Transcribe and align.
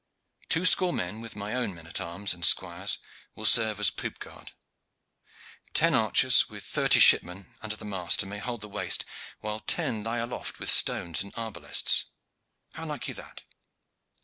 Two 0.49 0.65
score 0.65 0.91
men, 0.93 1.21
with 1.21 1.35
my 1.35 1.53
own 1.53 1.75
men 1.75 1.85
at 1.85 2.01
arms 2.01 2.33
and 2.33 2.43
squires, 2.43 2.97
will 3.35 3.45
serve 3.45 3.79
as 3.79 3.89
a 3.89 3.93
poop 3.93 4.17
guard. 4.17 4.51
Ten 5.75 5.93
archers, 5.93 6.49
with 6.49 6.63
thirty 6.63 6.99
shipmen, 6.99 7.53
under 7.61 7.75
the 7.75 7.85
master, 7.85 8.25
may 8.25 8.39
hold 8.39 8.61
the 8.61 8.67
waist 8.67 9.05
while 9.41 9.59
ten 9.59 10.03
lie 10.03 10.17
aloft 10.17 10.57
with 10.57 10.71
stones 10.71 11.21
and 11.21 11.35
arbalests. 11.35 12.05
How 12.73 12.87
like 12.87 13.07
you 13.07 13.13
that?" 13.13 13.43